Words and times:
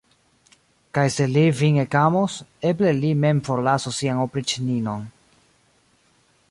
Kaj 0.97 1.03
se 1.15 1.27
li 1.33 1.43
vin 1.59 1.77
ekamos, 1.83 2.39
eble 2.71 2.95
li 3.03 3.13
mem 3.25 3.43
forlasos 3.49 4.01
sian 4.01 4.25
opriĉninon. 4.25 5.07